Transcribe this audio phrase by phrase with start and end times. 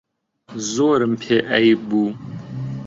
[0.73, 2.09] زۆرم پێ عەیب بوو